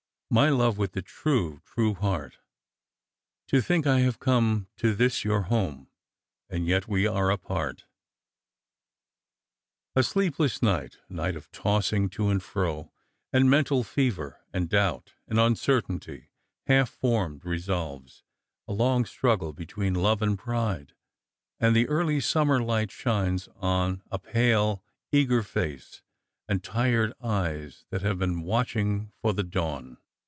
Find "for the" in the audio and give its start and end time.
29.21-29.43